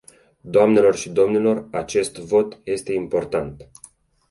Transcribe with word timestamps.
Doamnelor 0.43 0.95
și 0.95 1.09
domnilor, 1.09 1.67
acest 1.71 2.15
vot 2.17 2.59
este 2.63 2.93
important. 2.93 3.69